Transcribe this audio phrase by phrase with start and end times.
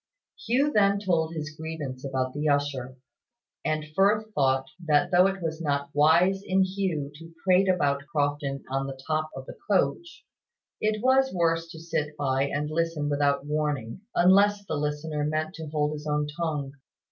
[0.47, 2.97] Hugh then told his grievance about the usher,
[3.63, 8.63] and Firth thought that though it was not wise in Hugh to prate about Crofton
[8.71, 10.25] on the top of the coach,
[10.79, 15.67] it was worse to sit by and listen without warning, unless the listener meant to
[15.67, 16.71] hold his own tongue.